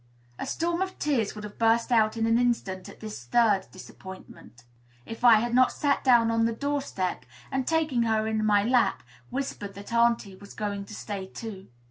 [0.39, 3.67] A storm of tears would have burst out in an instant at this the third
[3.71, 4.63] disappointment,
[5.05, 8.63] if I had not sat down on the door step, and, taking her in my
[8.63, 11.67] lap, whispered that auntie was going to stay too.